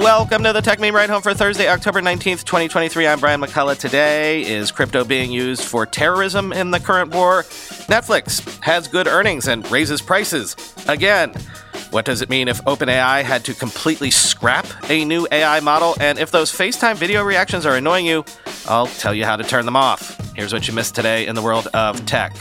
Welcome 0.00 0.42
to 0.44 0.54
the 0.54 0.62
Techmeme 0.62 0.94
Ride 0.94 1.10
Home 1.10 1.20
for 1.20 1.34
Thursday, 1.34 1.68
October 1.68 2.00
19th, 2.00 2.44
2023. 2.44 3.06
I'm 3.06 3.20
Brian 3.20 3.42
McCullough. 3.42 3.78
Today 3.78 4.40
is 4.40 4.72
crypto 4.72 5.04
being 5.04 5.30
used 5.30 5.62
for 5.62 5.84
terrorism 5.84 6.50
in 6.50 6.70
the 6.70 6.80
current 6.80 7.14
war? 7.14 7.42
Netflix 7.42 8.58
has 8.62 8.88
good 8.88 9.06
earnings 9.06 9.48
and 9.48 9.70
raises 9.70 10.00
prices. 10.00 10.56
Again, 10.88 11.34
what 11.90 12.06
does 12.06 12.22
it 12.22 12.30
mean 12.30 12.48
if 12.48 12.64
OpenAI 12.64 13.22
had 13.22 13.44
to 13.44 13.52
completely 13.52 14.10
scrap 14.10 14.66
a 14.88 15.04
new 15.04 15.28
AI 15.30 15.60
model? 15.60 15.94
And 16.00 16.18
if 16.18 16.30
those 16.30 16.50
FaceTime 16.50 16.96
video 16.96 17.22
reactions 17.22 17.66
are 17.66 17.76
annoying 17.76 18.06
you, 18.06 18.24
I'll 18.66 18.86
tell 18.86 19.12
you 19.12 19.26
how 19.26 19.36
to 19.36 19.44
turn 19.44 19.66
them 19.66 19.76
off. 19.76 20.18
Here's 20.34 20.54
what 20.54 20.66
you 20.66 20.72
missed 20.72 20.94
today 20.94 21.26
in 21.26 21.34
the 21.34 21.42
world 21.42 21.66
of 21.74 22.06
tech. 22.06 22.32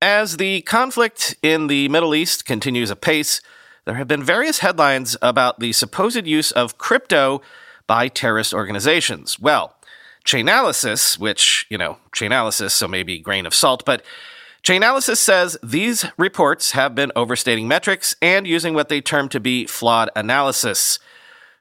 As 0.00 0.36
the 0.36 0.60
conflict 0.62 1.34
in 1.42 1.66
the 1.66 1.88
Middle 1.88 2.14
East 2.14 2.44
continues 2.44 2.88
apace, 2.88 3.40
there 3.84 3.96
have 3.96 4.06
been 4.06 4.22
various 4.22 4.60
headlines 4.60 5.16
about 5.20 5.58
the 5.58 5.72
supposed 5.72 6.24
use 6.24 6.52
of 6.52 6.78
crypto 6.78 7.42
by 7.88 8.06
terrorist 8.06 8.54
organizations. 8.54 9.40
Well, 9.40 9.74
Chainalysis, 10.24 11.18
which, 11.18 11.66
you 11.68 11.76
know, 11.76 11.98
Chainalysis, 12.12 12.70
so 12.70 12.86
maybe 12.86 13.18
grain 13.18 13.44
of 13.44 13.54
salt, 13.54 13.84
but 13.84 14.04
Chainalysis 14.62 15.16
says 15.16 15.56
these 15.64 16.04
reports 16.16 16.72
have 16.72 16.94
been 16.94 17.10
overstating 17.16 17.66
metrics 17.66 18.14
and 18.22 18.46
using 18.46 18.74
what 18.74 18.88
they 18.88 19.00
term 19.00 19.28
to 19.30 19.40
be 19.40 19.66
flawed 19.66 20.10
analysis. 20.14 21.00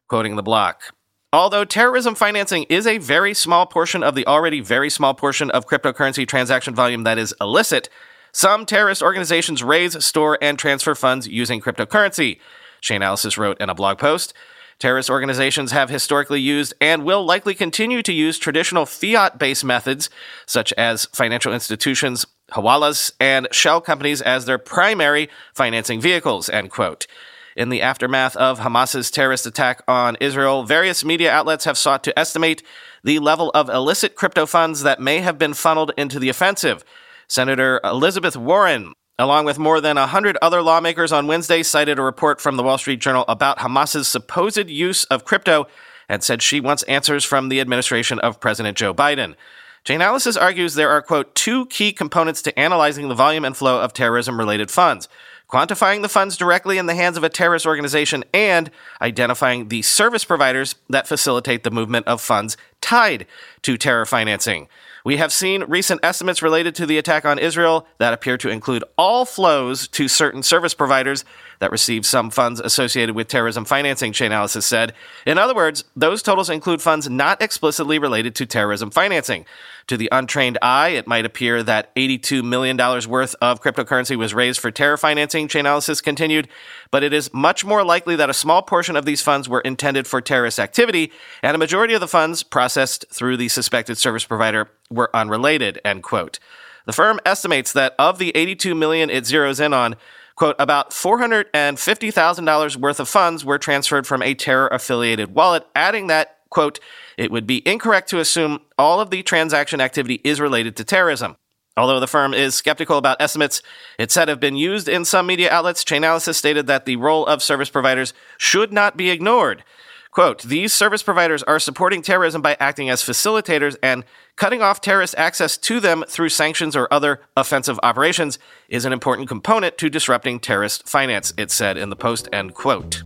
Quoting 0.08 0.36
the 0.36 0.44
block. 0.44 0.94
Although 1.34 1.66
terrorism 1.66 2.14
financing 2.14 2.66
is 2.70 2.86
a 2.86 3.00
very 3.00 3.34
small 3.34 3.66
portion 3.66 4.04
of 4.04 4.14
the 4.14 4.28
already 4.28 4.60
very 4.60 4.90
small 4.92 5.14
portion 5.16 5.50
of 5.52 5.66
cryptocurrency 5.66 6.28
transaction 6.28 6.76
volume 6.76 7.04
that 7.04 7.18
is 7.18 7.34
illicit, 7.42 7.90
some 8.38 8.68
terrorist 8.68 9.02
organizations 9.02 9.64
raise, 9.64 10.06
store, 10.06 10.38
and 10.44 10.60
transfer 10.60 10.94
funds 10.94 11.28
using 11.28 11.60
cryptocurrency. 11.60 12.40
Chainalysis 12.84 13.36
wrote 13.36 13.60
in 13.60 13.68
a 13.68 13.74
blog 13.74 13.98
post. 13.98 14.32
Terrorist 14.78 15.10
organizations 15.10 15.72
have 15.72 15.90
historically 15.90 16.40
used 16.40 16.76
and 16.80 17.04
will 17.04 17.26
likely 17.26 17.56
continue 17.56 18.04
to 18.04 18.14
use 18.14 18.38
traditional 18.38 18.86
fiat 18.86 19.40
based 19.40 19.66
methods, 19.66 20.12
such 20.46 20.72
as 20.74 21.06
financial 21.06 21.52
institutions, 21.52 22.28
hawalas, 22.52 23.12
and 23.20 23.48
shell 23.52 23.82
companies 23.82 24.22
as 24.22 24.46
their 24.46 24.60
primary 24.60 25.30
financing 25.56 26.00
vehicles. 26.00 26.48
End 26.48 26.70
quote. 26.70 27.08
In 27.56 27.70
the 27.70 27.82
aftermath 27.82 28.36
of 28.36 28.60
Hamas's 28.60 29.10
terrorist 29.10 29.48
attack 29.48 29.82
on 29.88 30.16
Israel, 30.22 30.62
various 30.62 31.04
media 31.04 31.32
outlets 31.32 31.66
have 31.66 31.76
sought 31.76 32.04
to 32.04 32.20
estimate 32.20 32.62
the 33.04 33.18
level 33.18 33.50
of 33.56 33.68
illicit 33.68 34.14
crypto 34.14 34.46
funds 34.46 34.84
that 34.84 35.00
may 35.00 35.22
have 35.22 35.40
been 35.40 35.56
funneled 35.56 35.92
into 35.98 36.20
the 36.20 36.30
offensive. 36.30 36.84
Senator 37.28 37.82
Elizabeth 37.84 38.38
Warren, 38.38 38.94
along 39.20 39.46
with 39.46 39.60
more 39.60 39.82
than 39.82 39.98
100 39.98 40.38
other 40.42 40.62
lawmakers 40.62 41.12
on 41.12 41.28
Wednesday, 41.28 41.62
cited 41.64 42.00
a 42.00 42.02
report 42.02 42.40
from 42.40 42.56
the 42.56 42.64
Wall 42.64 42.78
Street 42.78 43.02
Journal 43.02 43.26
about 43.28 43.60
Hamas's 43.60 44.08
supposed 44.08 44.70
use 44.70 45.04
of 45.06 45.26
crypto 45.26 45.68
and 46.08 46.24
said 46.24 46.42
she 46.42 46.60
wants 46.60 46.84
answers 46.84 47.26
from 47.26 47.50
the 47.50 47.60
administration 47.60 48.20
of 48.20 48.40
President 48.40 48.78
Joe 48.78 48.94
Biden. 48.94 49.36
Jane 49.84 50.00
Chainalysis 50.00 50.42
argues 50.42 50.74
there 50.74 50.90
are, 50.90 51.02
quote, 51.02 51.36
two 51.36 51.66
key 51.68 51.92
components 51.92 52.42
to 52.44 52.58
analyzing 52.60 53.10
the 53.10 53.16
volume 53.16 53.46
and 53.46 53.56
flow 53.56 53.82
of 53.82 53.94
terrorism 53.94 54.40
related 54.40 54.72
funds 54.72 55.08
quantifying 55.50 56.02
the 56.02 56.10
funds 56.10 56.36
directly 56.36 56.78
in 56.78 56.86
the 56.88 56.96
hands 56.96 57.18
of 57.18 57.24
a 57.24 57.30
terrorist 57.30 57.66
organization 57.66 58.24
and 58.34 58.70
identifying 59.02 59.70
the 59.70 59.82
service 59.82 60.26
providers 60.26 60.76
that 60.90 61.08
facilitate 61.08 61.64
the 61.64 61.72
movement 61.72 62.06
of 62.08 62.22
funds 62.22 62.58
tied 62.82 63.26
to 63.62 63.78
terror 63.78 64.06
financing. 64.06 64.68
We 65.08 65.16
have 65.16 65.32
seen 65.32 65.64
recent 65.70 66.04
estimates 66.04 66.42
related 66.42 66.76
to 66.76 66.86
the 66.86 66.98
attack 66.98 67.24
on 67.24 67.40
Israel 67.40 67.88
that 67.98 68.12
appear 68.12 68.38
to 68.40 68.50
include 68.50 68.84
all 68.98 69.24
flows 69.24 69.88
to 69.88 70.10
certain 70.10 70.44
service 70.44 70.74
providers 70.74 71.24
that 71.60 71.72
receive 71.72 72.06
some 72.06 72.30
funds 72.30 72.60
associated 72.60 73.16
with 73.16 73.30
terrorism 73.30 73.64
financing, 73.64 74.12
Chainalysis 74.12 74.64
said. 74.64 74.92
In 75.26 75.38
other 75.38 75.56
words, 75.56 75.86
those 75.96 76.22
totals 76.22 76.50
include 76.50 76.82
funds 76.82 77.10
not 77.10 77.42
explicitly 77.42 78.00
related 78.00 78.36
to 78.36 78.46
terrorism 78.46 78.92
financing. 78.92 79.46
To 79.88 79.96
the 79.96 80.10
untrained 80.12 80.58
eye, 80.62 80.90
it 80.90 81.08
might 81.08 81.26
appear 81.26 81.64
that 81.64 81.96
$82 81.96 82.44
million 82.44 82.76
worth 83.10 83.36
of 83.42 83.62
cryptocurrency 83.62 84.18
was 84.18 84.34
raised 84.34 84.60
for 84.60 84.70
terror 84.70 84.98
financing, 84.98 85.48
Chainalysis 85.48 86.04
continued, 86.04 86.50
but 86.92 87.04
it 87.04 87.14
is 87.14 87.34
much 87.34 87.64
more 87.64 87.86
likely 87.86 88.18
that 88.18 88.30
a 88.30 88.34
small 88.34 88.62
portion 88.62 88.98
of 88.98 89.06
these 89.06 89.22
funds 89.22 89.48
were 89.48 89.62
intended 89.62 90.06
for 90.06 90.20
terrorist 90.20 90.60
activity, 90.60 91.14
and 91.42 91.56
a 91.56 91.58
majority 91.58 91.94
of 91.94 92.02
the 92.02 92.08
funds 92.08 92.44
processed 92.44 93.06
through 93.10 93.38
the 93.38 93.48
suspected 93.48 93.98
service 93.98 94.26
provider 94.26 94.70
were 94.90 95.10
unrelated, 95.16 95.80
end 95.86 96.04
quote. 96.04 96.38
The 96.86 96.94
firm 96.94 97.22
estimates 97.26 97.72
that 97.72 97.96
of 97.98 98.18
the 98.18 98.36
82 98.36 98.76
million 98.76 99.10
it 99.10 99.24
zeroes 99.24 99.66
in 99.66 99.74
on, 99.74 99.96
quote, 100.36 100.58
about 100.60 100.92
$450,000 100.92 102.76
worth 102.76 103.00
of 103.00 103.08
funds 103.08 103.46
were 103.46 103.58
transferred 103.58 104.06
from 104.06 104.22
a 104.22 104.34
terror 104.34 104.68
affiliated 104.68 105.34
wallet, 105.34 105.66
adding 105.74 106.08
that 106.08 106.37
quote, 106.50 106.80
it 107.18 107.32
would 107.32 107.48
be 107.48 107.68
incorrect 107.68 108.10
to 108.10 108.20
assume 108.20 108.62
all 108.78 109.00
of 109.00 109.10
the 109.10 109.24
transaction 109.24 109.82
activity 109.82 110.22
is 110.24 110.40
related 110.40 110.76
to 110.78 110.84
terrorism. 110.84 111.38
Although 111.78 112.00
the 112.00 112.08
firm 112.08 112.34
is 112.34 112.56
skeptical 112.56 112.98
about 112.98 113.22
estimates 113.22 113.62
it 114.00 114.12
said 114.12 114.30
have 114.30 114.40
been 114.40 114.56
used 114.56 114.90
in 114.90 115.06
some 115.06 115.28
media 115.28 115.52
outlets, 115.52 115.84
Chainalysis 115.84 116.36
stated 116.36 116.66
that 116.68 116.86
the 116.86 116.96
role 116.96 117.26
of 117.28 117.44
service 117.44 117.70
providers 117.70 118.14
should 118.38 118.74
not 118.74 118.98
be 118.98 119.12
ignored. 119.12 119.64
Quote, 120.10 120.42
these 120.42 120.74
service 120.74 121.04
providers 121.04 121.44
are 121.44 121.60
supporting 121.60 122.02
terrorism 122.02 122.42
by 122.42 122.58
acting 122.60 122.90
as 122.90 123.04
facilitators 123.04 123.76
and 123.84 124.04
cutting 124.36 124.64
off 124.64 124.82
terrorist 124.82 125.14
access 125.16 125.58
to 125.58 125.80
them 125.80 126.04
through 126.08 126.30
sanctions 126.30 126.76
or 126.76 126.92
other 126.92 127.22
offensive 127.36 127.80
operations 127.84 128.40
is 128.68 128.86
an 128.86 128.94
important 128.94 129.28
component 129.28 129.78
to 129.78 129.92
disrupting 129.92 130.40
terrorist 130.40 130.90
finance, 130.90 131.34
it 131.38 131.52
said 131.52 131.78
in 131.78 131.92
the 131.92 131.96
post, 131.96 132.28
end 132.34 132.56
quote. 132.56 133.04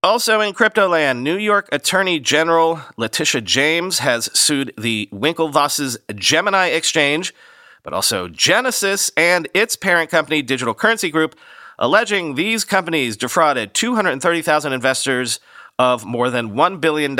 Also 0.00 0.40
in 0.40 0.54
cryptoland, 0.54 1.22
New 1.22 1.36
York 1.36 1.68
Attorney 1.72 2.20
General 2.20 2.80
Letitia 2.96 3.40
James 3.40 3.98
has 3.98 4.26
sued 4.32 4.72
the 4.78 5.08
Winklevoss's 5.12 5.98
Gemini 6.14 6.68
Exchange, 6.68 7.34
but 7.82 7.92
also 7.92 8.28
Genesis 8.28 9.10
and 9.16 9.48
its 9.54 9.74
parent 9.74 10.08
company, 10.08 10.40
Digital 10.40 10.72
Currency 10.72 11.10
Group, 11.10 11.34
alleging 11.80 12.36
these 12.36 12.64
companies 12.64 13.16
defrauded 13.16 13.74
230,000 13.74 14.72
investors 14.72 15.40
of 15.80 16.04
more 16.04 16.30
than 16.30 16.50
$1 16.50 16.80
billion. 16.80 17.16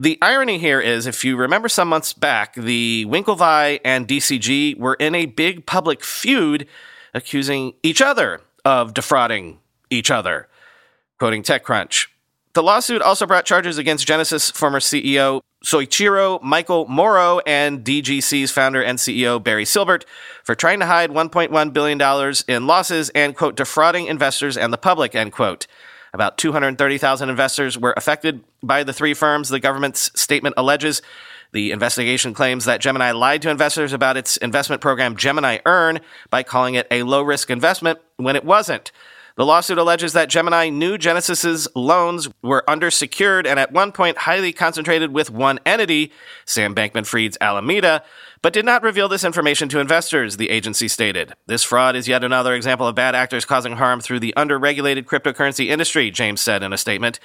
The 0.00 0.18
irony 0.20 0.58
here 0.58 0.80
is, 0.80 1.06
if 1.06 1.24
you 1.24 1.36
remember 1.36 1.68
some 1.68 1.86
months 1.86 2.12
back, 2.12 2.54
the 2.56 3.06
Winklevi 3.06 3.78
and 3.84 4.08
DCG 4.08 4.78
were 4.78 4.94
in 4.94 5.14
a 5.14 5.26
big 5.26 5.64
public 5.64 6.02
feud 6.02 6.66
accusing 7.14 7.74
each 7.84 8.02
other 8.02 8.40
of 8.64 8.94
defrauding 8.94 9.60
each 9.90 10.10
other. 10.10 10.48
Quoting 11.18 11.42
TechCrunch. 11.42 12.08
The 12.52 12.62
lawsuit 12.62 13.02
also 13.02 13.26
brought 13.26 13.44
charges 13.44 13.78
against 13.78 14.06
Genesis 14.06 14.50
former 14.50 14.80
CEO 14.80 15.40
Soichiro 15.64 16.40
Michael 16.42 16.86
Moro 16.86 17.40
and 17.40 17.84
DGC's 17.84 18.50
founder 18.50 18.82
and 18.82 18.98
CEO 18.98 19.42
Barry 19.42 19.64
Silbert 19.64 20.04
for 20.44 20.54
trying 20.54 20.80
to 20.80 20.86
hide 20.86 21.10
$1.1 21.10 21.72
billion 21.72 22.34
in 22.48 22.66
losses 22.66 23.10
and, 23.10 23.34
quote, 23.34 23.56
defrauding 23.56 24.06
investors 24.06 24.56
and 24.56 24.72
the 24.72 24.78
public, 24.78 25.14
end 25.14 25.32
quote. 25.32 25.66
About 26.12 26.38
230,000 26.38 27.28
investors 27.28 27.76
were 27.76 27.94
affected 27.96 28.44
by 28.62 28.84
the 28.84 28.92
three 28.92 29.12
firms, 29.12 29.48
the 29.48 29.60
government's 29.60 30.10
statement 30.18 30.54
alleges. 30.56 31.02
The 31.52 31.72
investigation 31.72 32.32
claims 32.32 32.64
that 32.64 32.80
Gemini 32.80 33.12
lied 33.12 33.42
to 33.42 33.50
investors 33.50 33.92
about 33.92 34.16
its 34.16 34.36
investment 34.38 34.80
program 34.82 35.16
Gemini 35.16 35.58
Earn 35.66 36.00
by 36.30 36.42
calling 36.42 36.74
it 36.74 36.86
a 36.90 37.02
low 37.02 37.22
risk 37.22 37.50
investment 37.50 37.98
when 38.16 38.36
it 38.36 38.44
wasn't. 38.44 38.92
The 39.36 39.44
lawsuit 39.44 39.76
alleges 39.76 40.14
that 40.14 40.30
Gemini 40.30 40.70
knew 40.70 40.96
Genesis's 40.96 41.68
loans 41.74 42.26
were 42.42 42.64
undersecured 42.66 43.46
and 43.46 43.60
at 43.60 43.70
one 43.70 43.92
point 43.92 44.16
highly 44.16 44.50
concentrated 44.50 45.12
with 45.12 45.30
one 45.30 45.60
entity, 45.66 46.10
Sam 46.46 46.74
Bankman 46.74 47.06
Fried's 47.06 47.36
Alameda, 47.38 48.02
but 48.40 48.54
did 48.54 48.64
not 48.64 48.82
reveal 48.82 49.08
this 49.08 49.24
information 49.24 49.68
to 49.68 49.78
investors, 49.78 50.38
the 50.38 50.48
agency 50.48 50.88
stated. 50.88 51.34
This 51.46 51.62
fraud 51.62 51.96
is 51.96 52.08
yet 52.08 52.24
another 52.24 52.54
example 52.54 52.86
of 52.86 52.94
bad 52.94 53.14
actors 53.14 53.44
causing 53.44 53.76
harm 53.76 54.00
through 54.00 54.20
the 54.20 54.32
underregulated 54.38 55.04
cryptocurrency 55.04 55.66
industry, 55.66 56.10
James 56.10 56.40
said 56.40 56.62
in 56.62 56.72
a 56.72 56.78
statement. 56.78 57.20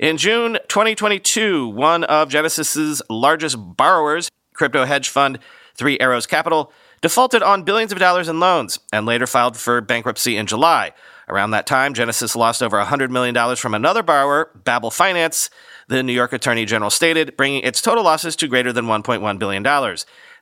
In 0.00 0.16
June 0.16 0.58
2022, 0.66 1.68
one 1.68 2.02
of 2.04 2.28
Genesis's 2.28 3.02
largest 3.08 3.56
borrowers, 3.76 4.28
crypto 4.52 4.84
hedge 4.84 5.08
fund 5.08 5.38
Three 5.76 5.98
Arrows 6.00 6.26
Capital, 6.26 6.72
defaulted 7.02 7.42
on 7.42 7.62
billions 7.62 7.92
of 7.92 7.98
dollars 7.98 8.28
in 8.28 8.40
loans 8.40 8.80
and 8.92 9.06
later 9.06 9.28
filed 9.28 9.56
for 9.56 9.80
bankruptcy 9.80 10.36
in 10.36 10.46
July. 10.46 10.92
Around 11.28 11.52
that 11.52 11.66
time, 11.66 11.94
Genesis 11.94 12.34
lost 12.36 12.62
over 12.62 12.78
$100 12.78 13.10
million 13.10 13.56
from 13.56 13.74
another 13.74 14.02
borrower, 14.02 14.50
Babel 14.64 14.90
Finance, 14.90 15.50
the 15.88 16.02
New 16.02 16.12
York 16.12 16.32
Attorney 16.32 16.64
General 16.64 16.90
stated, 16.90 17.36
bringing 17.36 17.62
its 17.62 17.80
total 17.80 18.04
losses 18.04 18.36
to 18.36 18.48
greater 18.48 18.72
than 18.72 18.86
$1.1 18.86 19.38
billion. 19.38 19.62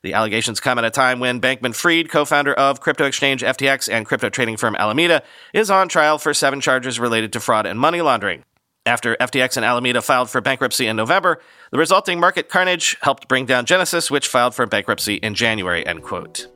The 0.03 0.13
allegations 0.13 0.59
come 0.59 0.79
at 0.79 0.85
a 0.85 0.89
time 0.89 1.19
when 1.19 1.39
Bankman 1.39 1.75
Fried, 1.75 2.09
co 2.09 2.25
founder 2.25 2.53
of 2.53 2.79
crypto 2.79 3.05
exchange 3.05 3.43
FTX 3.43 3.91
and 3.91 4.05
crypto 4.05 4.29
trading 4.29 4.57
firm 4.57 4.75
Alameda, 4.75 5.21
is 5.53 5.69
on 5.69 5.87
trial 5.87 6.17
for 6.17 6.33
seven 6.33 6.59
charges 6.59 6.99
related 6.99 7.31
to 7.33 7.39
fraud 7.39 7.65
and 7.65 7.79
money 7.79 8.01
laundering. 8.01 8.43
After 8.85 9.15
FTX 9.17 9.57
and 9.57 9.65
Alameda 9.65 10.01
filed 10.01 10.31
for 10.31 10.41
bankruptcy 10.41 10.87
in 10.87 10.95
November, 10.95 11.39
the 11.71 11.77
resulting 11.77 12.19
market 12.19 12.49
carnage 12.49 12.97
helped 13.01 13.27
bring 13.27 13.45
down 13.45 13.65
Genesis, 13.65 14.09
which 14.09 14.27
filed 14.27 14.55
for 14.55 14.65
bankruptcy 14.65 15.15
in 15.15 15.35
January, 15.35 15.85
end 15.85 16.01
quote. 16.01 16.47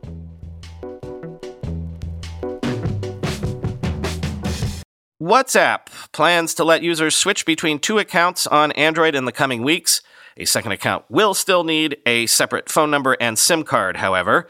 WhatsApp 5.26 5.88
plans 6.12 6.54
to 6.54 6.64
let 6.64 6.84
users 6.84 7.16
switch 7.16 7.48
between 7.48 7.80
two 7.80 7.98
accounts 7.98 8.46
on 8.46 8.72
Android 8.74 9.16
in 9.16 9.26
the 9.26 9.32
coming 9.32 9.64
weeks. 9.64 10.04
A 10.38 10.46
second 10.46 10.72
account 10.72 11.04
will 11.10 11.34
still 11.34 11.64
need 11.64 11.98
a 12.06 12.28
separate 12.28 12.70
phone 12.70 12.92
number 12.92 13.18
and 13.20 13.40
SIM 13.40 13.64
card, 13.64 13.98
however. 13.98 14.48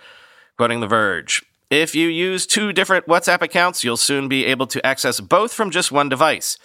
Quoting 0.58 0.82
The 0.82 0.88
Verge 0.88 1.46
If 1.70 1.96
you 1.96 2.10
use 2.10 2.46
two 2.46 2.74
different 2.74 3.08
WhatsApp 3.08 3.42
accounts, 3.42 3.86
you'll 3.86 3.96
soon 3.96 4.28
be 4.28 4.46
able 4.48 4.68
to 4.68 4.86
access 4.86 5.22
both 5.22 5.54
from 5.54 5.72
just 5.72 5.94
one 5.94 6.10
device. 6.10 6.58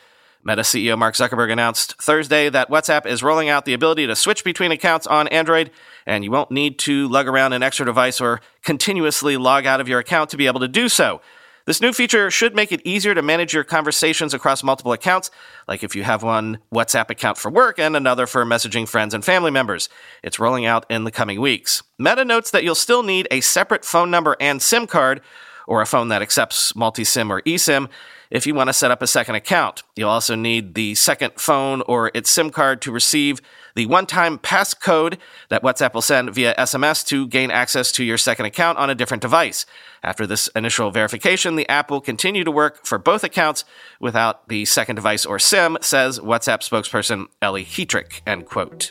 Meta 0.42 0.62
CEO 0.62 0.98
Mark 0.98 1.14
Zuckerberg 1.14 1.52
announced 1.52 1.94
Thursday 2.02 2.48
that 2.48 2.68
WhatsApp 2.68 3.06
is 3.06 3.22
rolling 3.22 3.48
out 3.48 3.64
the 3.64 3.74
ability 3.74 4.08
to 4.08 4.16
switch 4.16 4.42
between 4.42 4.72
accounts 4.72 5.06
on 5.06 5.28
Android, 5.28 5.70
and 6.04 6.24
you 6.24 6.32
won't 6.32 6.50
need 6.50 6.80
to 6.80 7.06
lug 7.06 7.28
around 7.28 7.52
an 7.52 7.62
extra 7.62 7.86
device 7.86 8.20
or 8.20 8.40
continuously 8.64 9.36
log 9.36 9.66
out 9.66 9.80
of 9.80 9.86
your 9.86 10.00
account 10.00 10.30
to 10.30 10.36
be 10.36 10.48
able 10.48 10.58
to 10.58 10.66
do 10.66 10.88
so. 10.88 11.20
This 11.66 11.80
new 11.80 11.92
feature 11.92 12.30
should 12.30 12.56
make 12.56 12.72
it 12.72 12.80
easier 12.84 13.14
to 13.14 13.22
manage 13.22 13.52
your 13.52 13.64
conversations 13.64 14.32
across 14.32 14.62
multiple 14.62 14.92
accounts, 14.92 15.30
like 15.68 15.84
if 15.84 15.94
you 15.94 16.02
have 16.04 16.22
one 16.22 16.58
WhatsApp 16.72 17.10
account 17.10 17.36
for 17.36 17.50
work 17.50 17.78
and 17.78 17.94
another 17.94 18.26
for 18.26 18.44
messaging 18.46 18.88
friends 18.88 19.12
and 19.12 19.24
family 19.24 19.50
members. 19.50 19.88
It's 20.22 20.38
rolling 20.38 20.64
out 20.64 20.86
in 20.88 21.04
the 21.04 21.10
coming 21.10 21.40
weeks. 21.40 21.82
Meta 21.98 22.24
notes 22.24 22.50
that 22.50 22.64
you'll 22.64 22.74
still 22.74 23.02
need 23.02 23.28
a 23.30 23.40
separate 23.40 23.84
phone 23.84 24.10
number 24.10 24.36
and 24.40 24.62
SIM 24.62 24.86
card, 24.86 25.20
or 25.70 25.80
a 25.80 25.86
phone 25.86 26.08
that 26.08 26.20
accepts 26.20 26.74
multi 26.74 27.04
SIM 27.04 27.32
or 27.32 27.40
eSIM 27.42 27.88
if 28.28 28.46
you 28.46 28.54
want 28.54 28.68
to 28.68 28.72
set 28.72 28.90
up 28.90 29.02
a 29.02 29.06
second 29.06 29.36
account. 29.36 29.84
You'll 29.96 30.10
also 30.10 30.34
need 30.34 30.74
the 30.74 30.96
second 30.96 31.34
phone 31.36 31.82
or 31.82 32.10
its 32.12 32.28
SIM 32.28 32.50
card 32.50 32.82
to 32.82 32.92
receive 32.92 33.40
the 33.76 33.86
one 33.86 34.04
time 34.04 34.36
passcode 34.36 35.18
that 35.48 35.62
WhatsApp 35.62 35.94
will 35.94 36.02
send 36.02 36.34
via 36.34 36.54
SMS 36.56 37.06
to 37.06 37.28
gain 37.28 37.52
access 37.52 37.92
to 37.92 38.04
your 38.04 38.18
second 38.18 38.46
account 38.46 38.78
on 38.78 38.90
a 38.90 38.96
different 38.96 39.22
device. 39.22 39.64
After 40.02 40.26
this 40.26 40.48
initial 40.48 40.90
verification, 40.90 41.54
the 41.54 41.68
app 41.68 41.88
will 41.88 42.00
continue 42.00 42.42
to 42.42 42.50
work 42.50 42.84
for 42.84 42.98
both 42.98 43.22
accounts 43.22 43.64
without 44.00 44.48
the 44.48 44.64
second 44.64 44.96
device 44.96 45.24
or 45.24 45.38
SIM, 45.38 45.78
says 45.80 46.18
WhatsApp 46.18 46.68
spokesperson 46.68 47.26
Ellie 47.40 47.64
Heatrick, 47.64 48.22
end 48.26 48.46
quote. 48.46 48.90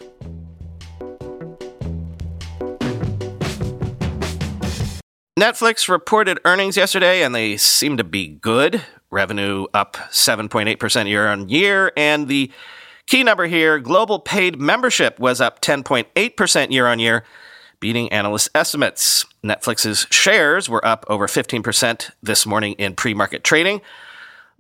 Netflix 5.40 5.88
reported 5.88 6.38
earnings 6.44 6.76
yesterday 6.76 7.24
and 7.24 7.34
they 7.34 7.56
seem 7.56 7.96
to 7.96 8.04
be 8.04 8.28
good. 8.28 8.82
Revenue 9.10 9.68
up 9.74 9.94
7.8% 10.12 11.08
year 11.08 11.30
on 11.30 11.48
year. 11.48 11.94
And 11.96 12.28
the 12.28 12.52
key 13.06 13.24
number 13.24 13.48
here 13.48 13.80
global 13.80 14.20
paid 14.20 14.60
membership 14.60 15.18
was 15.18 15.40
up 15.40 15.62
10.8% 15.62 16.72
year 16.72 16.88
on 16.88 17.00
year, 17.00 17.24
beating 17.80 18.12
analyst 18.12 18.50
estimates. 18.54 19.26
Netflix's 19.42 20.08
shares 20.12 20.68
were 20.68 20.86
up 20.86 21.06
over 21.08 21.26
15% 21.26 22.12
this 22.22 22.46
morning 22.46 22.74
in 22.74 22.94
pre 22.94 23.14
market 23.14 23.46
trading. 23.46 23.80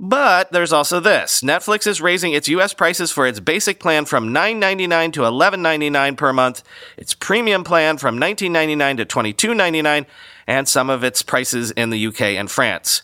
But 0.01 0.53
there's 0.53 0.71
also 0.71 1.01
this. 1.01 1.41
Netflix 1.41 1.85
is 1.85 1.99
raising 1.99 2.31
its 2.31 2.47
US 2.47 2.73
prices 2.73 3.11
for 3.11 3.27
its 3.27 3.41
basic 3.41 3.81
plan 3.81 4.05
from 4.05 4.33
$9.99 4.33 5.11
to 5.11 5.21
$11.99 5.21 6.15
per 6.15 6.31
month, 6.31 6.63
its 6.97 7.13
premium 7.13 7.65
plan 7.65 7.97
from 7.97 8.17
$19.99 8.17 8.95
to 8.97 9.05
$22.99, 9.05 10.05
and 10.49 10.67
some 10.67 10.89
of 10.89 11.03
its 11.03 11.21
prices 11.21 11.69
in 11.71 11.91
the 11.91 12.07
UK 12.07 12.21
and 12.21 12.49
France. 12.49 13.03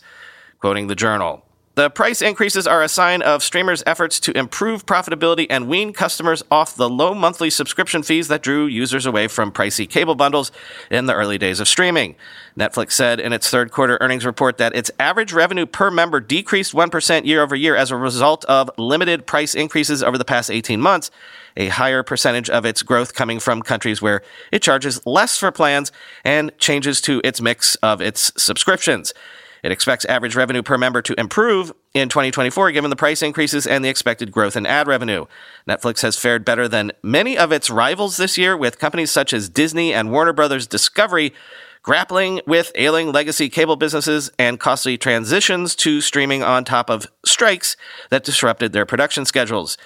Quoting 0.58 0.88
the 0.88 0.96
journal, 0.96 1.45
the 1.76 1.90
price 1.90 2.22
increases 2.22 2.66
are 2.66 2.82
a 2.82 2.88
sign 2.88 3.20
of 3.20 3.42
streamers' 3.42 3.82
efforts 3.84 4.18
to 4.18 4.36
improve 4.36 4.86
profitability 4.86 5.46
and 5.50 5.68
wean 5.68 5.92
customers 5.92 6.42
off 6.50 6.74
the 6.74 6.88
low 6.88 7.12
monthly 7.12 7.50
subscription 7.50 8.02
fees 8.02 8.28
that 8.28 8.42
drew 8.42 8.64
users 8.64 9.04
away 9.04 9.28
from 9.28 9.52
pricey 9.52 9.86
cable 9.86 10.14
bundles 10.14 10.50
in 10.90 11.04
the 11.04 11.12
early 11.12 11.36
days 11.36 11.60
of 11.60 11.68
streaming. 11.68 12.16
Netflix 12.58 12.92
said 12.92 13.20
in 13.20 13.34
its 13.34 13.50
third 13.50 13.70
quarter 13.70 13.98
earnings 14.00 14.24
report 14.24 14.56
that 14.56 14.74
its 14.74 14.90
average 14.98 15.34
revenue 15.34 15.66
per 15.66 15.90
member 15.90 16.18
decreased 16.18 16.72
1% 16.72 17.26
year 17.26 17.42
over 17.42 17.54
year 17.54 17.76
as 17.76 17.90
a 17.90 17.96
result 17.96 18.46
of 18.46 18.70
limited 18.78 19.26
price 19.26 19.54
increases 19.54 20.02
over 20.02 20.16
the 20.16 20.24
past 20.24 20.50
18 20.50 20.80
months, 20.80 21.10
a 21.58 21.68
higher 21.68 22.02
percentage 22.02 22.48
of 22.48 22.64
its 22.64 22.82
growth 22.82 23.12
coming 23.12 23.38
from 23.38 23.60
countries 23.60 24.00
where 24.00 24.22
it 24.50 24.62
charges 24.62 25.04
less 25.04 25.36
for 25.36 25.52
plans 25.52 25.92
and 26.24 26.56
changes 26.56 27.02
to 27.02 27.20
its 27.22 27.42
mix 27.42 27.74
of 27.76 28.00
its 28.00 28.32
subscriptions. 28.42 29.12
It 29.66 29.72
expects 29.72 30.04
average 30.04 30.36
revenue 30.36 30.62
per 30.62 30.78
member 30.78 31.02
to 31.02 31.18
improve 31.18 31.72
in 31.92 32.08
2024 32.08 32.70
given 32.70 32.88
the 32.88 32.94
price 32.94 33.20
increases 33.20 33.66
and 33.66 33.84
the 33.84 33.88
expected 33.88 34.30
growth 34.30 34.54
in 34.56 34.64
ad 34.64 34.86
revenue. 34.86 35.26
Netflix 35.68 36.02
has 36.02 36.16
fared 36.16 36.44
better 36.44 36.68
than 36.68 36.92
many 37.02 37.36
of 37.36 37.50
its 37.50 37.68
rivals 37.68 38.16
this 38.16 38.38
year, 38.38 38.56
with 38.56 38.78
companies 38.78 39.10
such 39.10 39.32
as 39.32 39.48
Disney 39.48 39.92
and 39.92 40.12
Warner 40.12 40.32
Brothers 40.32 40.68
Discovery 40.68 41.34
grappling 41.82 42.42
with 42.46 42.70
ailing 42.76 43.10
legacy 43.10 43.48
cable 43.48 43.74
businesses 43.74 44.30
and 44.38 44.60
costly 44.60 44.96
transitions 44.96 45.74
to 45.74 46.00
streaming 46.00 46.44
on 46.44 46.64
top 46.64 46.88
of 46.88 47.08
strikes 47.24 47.76
that 48.10 48.22
disrupted 48.22 48.72
their 48.72 48.86
production 48.86 49.24
schedules. 49.24 49.76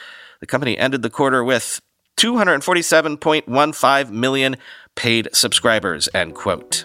The 0.41 0.47
company 0.47 0.77
ended 0.77 1.01
the 1.01 1.09
quarter 1.09 1.43
with 1.43 1.81
247.15 2.19 4.11
million 4.11 4.57
paid 4.95 5.31
subscribers, 5.33 6.07
end 6.13 6.35
quote. 6.35 6.85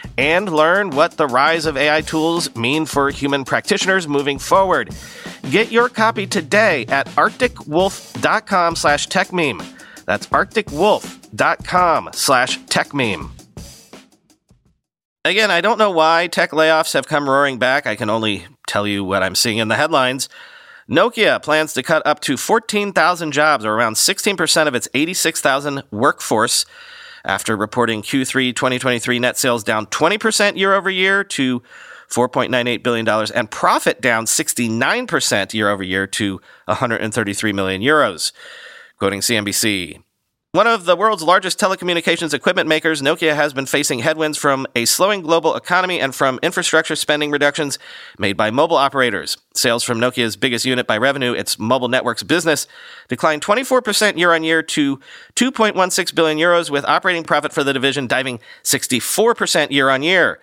And 0.17 0.51
learn 0.51 0.91
what 0.91 1.17
the 1.17 1.27
rise 1.27 1.65
of 1.65 1.77
AI 1.77 2.01
tools 2.01 2.55
mean 2.55 2.85
for 2.85 3.09
human 3.09 3.43
practitioners 3.43 4.07
moving 4.07 4.39
forward. 4.39 4.93
Get 5.49 5.71
your 5.71 5.89
copy 5.89 6.27
today 6.27 6.85
at 6.87 7.07
arcticwolf.com 7.07 8.75
slash 8.75 9.07
techmeme. 9.07 9.63
That's 10.05 10.27
arcticwolf.com 10.27 12.09
slash 12.13 12.59
techmeme. 12.61 13.29
Again, 15.23 15.51
I 15.51 15.61
don't 15.61 15.77
know 15.77 15.91
why 15.91 16.27
tech 16.27 16.49
layoffs 16.51 16.93
have 16.93 17.07
come 17.07 17.29
roaring 17.29 17.59
back. 17.59 17.85
I 17.85 17.95
can 17.95 18.09
only 18.09 18.47
tell 18.67 18.87
you 18.87 19.03
what 19.03 19.21
I'm 19.21 19.35
seeing 19.35 19.59
in 19.59 19.67
the 19.67 19.75
headlines. 19.75 20.29
Nokia 20.89 21.41
plans 21.41 21.73
to 21.73 21.83
cut 21.83 22.05
up 22.05 22.21
to 22.21 22.37
14,000 22.37 23.31
jobs, 23.31 23.63
or 23.63 23.73
around 23.73 23.93
16% 23.93 24.67
of 24.67 24.75
its 24.75 24.87
86,000 24.93 25.83
workforce, 25.91 26.65
after 27.25 27.55
reporting 27.55 28.01
Q3 28.01 28.55
2023 28.55 29.19
net 29.19 29.37
sales 29.37 29.63
down 29.63 29.85
20% 29.87 30.57
year 30.57 30.73
over 30.73 30.89
year 30.89 31.23
to 31.23 31.61
$4.98 32.09 32.83
billion 32.83 33.07
and 33.33 33.49
profit 33.49 34.01
down 34.01 34.25
69% 34.25 35.53
year 35.53 35.69
over 35.69 35.83
year 35.83 36.07
to 36.07 36.41
133 36.65 37.53
million 37.53 37.81
euros. 37.81 38.31
Quoting 38.97 39.21
CNBC, 39.21 40.01
one 40.53 40.67
of 40.67 40.83
the 40.83 40.97
world's 40.97 41.23
largest 41.23 41.57
telecommunications 41.57 42.33
equipment 42.33 42.67
makers, 42.67 43.01
Nokia 43.01 43.33
has 43.35 43.53
been 43.53 43.65
facing 43.65 43.99
headwinds 43.99 44.37
from 44.37 44.67
a 44.75 44.83
slowing 44.83 45.21
global 45.21 45.55
economy 45.55 46.01
and 46.01 46.13
from 46.13 46.39
infrastructure 46.43 46.97
spending 46.97 47.31
reductions 47.31 47.79
made 48.19 48.35
by 48.35 48.51
mobile 48.51 48.75
operators. 48.75 49.37
Sales 49.53 49.81
from 49.81 49.97
Nokia's 49.97 50.35
biggest 50.35 50.65
unit 50.65 50.87
by 50.87 50.97
revenue, 50.97 51.31
its 51.31 51.57
mobile 51.57 51.87
networks 51.87 52.21
business, 52.21 52.67
declined 53.07 53.41
24% 53.41 54.17
year 54.17 54.33
on 54.33 54.43
year 54.43 54.61
to 54.61 54.97
2.16 55.37 56.13
billion 56.15 56.37
euros, 56.37 56.69
with 56.69 56.83
operating 56.83 57.23
profit 57.23 57.53
for 57.53 57.63
the 57.63 57.71
division 57.71 58.05
diving 58.05 58.41
64% 58.63 59.71
year 59.71 59.89
on 59.89 60.03
year. 60.03 60.41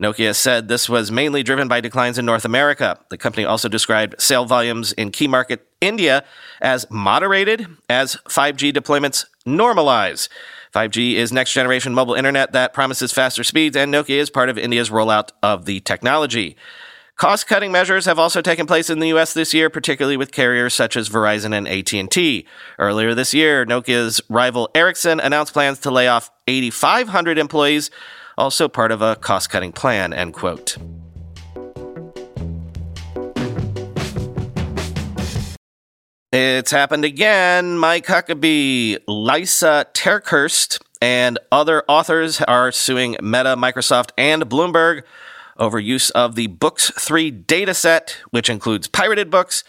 Nokia 0.00 0.34
said 0.34 0.68
this 0.68 0.88
was 0.88 1.10
mainly 1.10 1.42
driven 1.42 1.68
by 1.68 1.80
declines 1.80 2.18
in 2.18 2.24
North 2.24 2.46
America. 2.46 2.98
The 3.10 3.18
company 3.18 3.44
also 3.44 3.68
described 3.68 4.14
sale 4.18 4.46
volumes 4.46 4.92
in 4.92 5.10
key 5.10 5.28
market 5.28 5.66
India 5.80 6.24
as 6.62 6.88
moderated 6.90 7.66
as 7.88 8.16
5G 8.28 8.72
deployments 8.72 9.26
normalize. 9.46 10.28
5G 10.74 11.14
is 11.14 11.32
next 11.32 11.52
generation 11.52 11.94
mobile 11.94 12.14
internet 12.14 12.52
that 12.52 12.72
promises 12.72 13.12
faster 13.12 13.42
speeds, 13.42 13.76
and 13.76 13.92
Nokia 13.92 14.18
is 14.18 14.30
part 14.30 14.48
of 14.48 14.58
India's 14.58 14.90
rollout 14.90 15.30
of 15.42 15.64
the 15.64 15.80
technology. 15.80 16.56
Cost 17.16 17.46
cutting 17.46 17.70
measures 17.70 18.06
have 18.06 18.18
also 18.18 18.40
taken 18.40 18.66
place 18.66 18.88
in 18.88 18.98
the 18.98 19.08
US 19.08 19.34
this 19.34 19.52
year, 19.52 19.68
particularly 19.68 20.16
with 20.16 20.32
carriers 20.32 20.72
such 20.72 20.96
as 20.96 21.08
Verizon 21.08 21.52
and 21.52 21.68
AT&T. 21.68 22.46
Earlier 22.78 23.14
this 23.14 23.34
year, 23.34 23.66
Nokia's 23.66 24.22
rival 24.28 24.70
Ericsson 24.74 25.20
announced 25.20 25.52
plans 25.52 25.78
to 25.80 25.90
lay 25.90 26.08
off 26.08 26.30
8500 26.46 27.36
employees 27.36 27.90
also 28.40 28.68
part 28.68 28.90
of 28.90 29.02
a 29.02 29.16
cost 29.16 29.50
cutting 29.50 29.70
plan, 29.70 30.12
end 30.12 30.32
quote. 30.32 30.78
It's 36.42 36.70
happened 36.70 37.04
again. 37.04 37.76
Mike 37.76 38.06
Huckabee, 38.06 38.96
Lisa 39.06 39.86
TerKeurst, 39.92 40.80
and 41.02 41.38
other 41.52 41.84
authors 41.86 42.40
are 42.40 42.72
suing 42.72 43.10
Meta, 43.20 43.56
Microsoft, 43.58 44.12
and 44.16 44.48
Bloomberg 44.48 45.02
over 45.58 45.78
use 45.78 46.08
of 46.08 46.36
the 46.36 46.46
Books 46.46 46.90
3 46.98 47.30
dataset, 47.30 48.12
which 48.30 48.48
includes 48.48 48.88
pirated 48.88 49.30
books, 49.30 49.64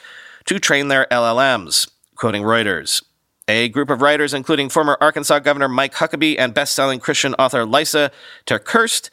to 0.45 0.59
train 0.59 0.87
their 0.87 1.07
LLMs, 1.11 1.91
quoting 2.15 2.43
Reuters. 2.43 3.03
A 3.49 3.67
group 3.67 3.89
of 3.89 4.01
writers, 4.01 4.33
including 4.33 4.69
former 4.69 4.97
Arkansas 5.01 5.39
Governor 5.39 5.67
Mike 5.67 5.95
Huckabee 5.95 6.37
and 6.39 6.53
best-selling 6.53 7.01
Christian 7.01 7.33
author 7.33 7.65
Lisa 7.65 8.11
TerKeurst, 8.45 9.09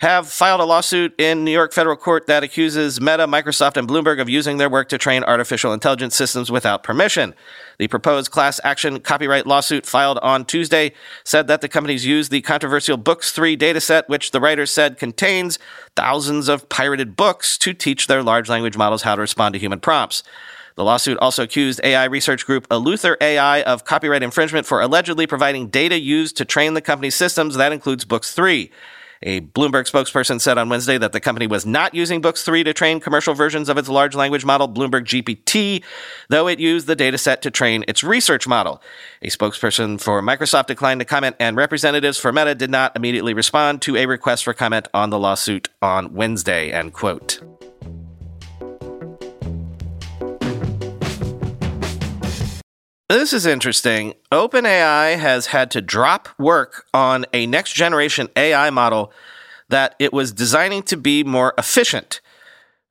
have 0.00 0.30
filed 0.30 0.62
a 0.62 0.64
lawsuit 0.64 1.14
in 1.20 1.44
New 1.44 1.50
York 1.50 1.74
federal 1.74 1.94
court 1.94 2.26
that 2.26 2.42
accuses 2.42 3.02
Meta, 3.02 3.26
Microsoft, 3.26 3.76
and 3.76 3.86
Bloomberg 3.86 4.18
of 4.18 4.30
using 4.30 4.56
their 4.56 4.70
work 4.70 4.88
to 4.88 4.96
train 4.96 5.22
artificial 5.24 5.74
intelligence 5.74 6.16
systems 6.16 6.50
without 6.50 6.82
permission. 6.82 7.34
The 7.78 7.86
proposed 7.86 8.30
class 8.30 8.58
action 8.64 9.00
copyright 9.00 9.46
lawsuit 9.46 9.84
filed 9.84 10.16
on 10.18 10.46
Tuesday 10.46 10.92
said 11.22 11.48
that 11.48 11.60
the 11.60 11.68
companies 11.68 12.06
used 12.06 12.30
the 12.30 12.40
controversial 12.40 12.96
Books 12.96 13.30
3 13.32 13.58
dataset, 13.58 14.08
which 14.08 14.30
the 14.30 14.40
writers 14.40 14.70
said 14.70 14.98
contains 14.98 15.58
thousands 15.96 16.48
of 16.48 16.70
pirated 16.70 17.14
books, 17.14 17.58
to 17.58 17.74
teach 17.74 18.06
their 18.06 18.22
large 18.22 18.48
language 18.48 18.78
models 18.78 19.02
how 19.02 19.14
to 19.14 19.20
respond 19.20 19.52
to 19.52 19.58
human 19.58 19.80
prompts. 19.80 20.22
The 20.76 20.84
lawsuit 20.84 21.18
also 21.18 21.42
accused 21.42 21.78
AI 21.84 22.04
research 22.04 22.46
group 22.46 22.66
Eleuther 22.68 23.16
AI 23.20 23.60
of 23.62 23.84
copyright 23.84 24.22
infringement 24.22 24.66
for 24.66 24.80
allegedly 24.80 25.26
providing 25.26 25.68
data 25.68 25.98
used 25.98 26.38
to 26.38 26.46
train 26.46 26.72
the 26.72 26.80
company's 26.80 27.14
systems. 27.14 27.56
That 27.56 27.72
includes 27.72 28.06
Books 28.06 28.32
3. 28.32 28.70
A 29.22 29.42
Bloomberg 29.42 29.90
spokesperson 29.90 30.40
said 30.40 30.56
on 30.56 30.70
Wednesday 30.70 30.96
that 30.96 31.12
the 31.12 31.20
company 31.20 31.46
was 31.46 31.66
not 31.66 31.94
using 31.94 32.22
Books 32.22 32.42
3 32.42 32.64
to 32.64 32.72
train 32.72 33.00
commercial 33.00 33.34
versions 33.34 33.68
of 33.68 33.76
its 33.76 33.88
large 33.88 34.14
language 34.14 34.46
model, 34.46 34.66
Bloomberg 34.66 35.04
GPT, 35.04 35.84
though 36.30 36.48
it 36.48 36.58
used 36.58 36.86
the 36.86 36.96
dataset 36.96 37.42
to 37.42 37.50
train 37.50 37.84
its 37.86 38.02
research 38.02 38.48
model. 38.48 38.80
A 39.20 39.26
spokesperson 39.26 40.00
for 40.00 40.22
Microsoft 40.22 40.68
declined 40.68 41.00
to 41.00 41.04
comment, 41.04 41.36
and 41.38 41.54
representatives 41.54 42.16
for 42.16 42.32
Meta 42.32 42.54
did 42.54 42.70
not 42.70 42.96
immediately 42.96 43.34
respond 43.34 43.82
to 43.82 43.94
a 43.96 44.06
request 44.06 44.44
for 44.44 44.54
comment 44.54 44.88
on 44.94 45.10
the 45.10 45.18
lawsuit 45.18 45.68
on 45.82 46.14
Wednesday, 46.14 46.72
end 46.72 46.94
quote. 46.94 47.69
This 53.10 53.32
is 53.32 53.44
interesting. 53.44 54.14
OpenAI 54.30 55.18
has 55.18 55.46
had 55.46 55.72
to 55.72 55.80
drop 55.80 56.28
work 56.38 56.86
on 56.94 57.26
a 57.32 57.44
next 57.44 57.72
generation 57.72 58.28
AI 58.36 58.70
model 58.70 59.12
that 59.68 59.96
it 59.98 60.12
was 60.12 60.30
designing 60.30 60.84
to 60.84 60.96
be 60.96 61.24
more 61.24 61.52
efficient. 61.58 62.20